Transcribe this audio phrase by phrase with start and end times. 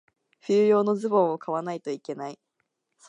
[0.41, 2.39] 冬用のズボンを買わないといけない。